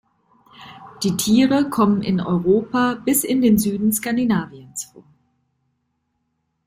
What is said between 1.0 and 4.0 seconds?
Die Tiere kommen in Europa bis in den Süden